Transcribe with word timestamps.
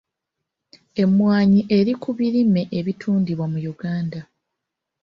Emmwanyi 1.03 1.61
eri 1.77 1.93
ku 2.01 2.09
birime 2.17 2.61
ebitundibwa 2.79 3.45
mu 3.53 3.59
Uganda. 3.73 4.19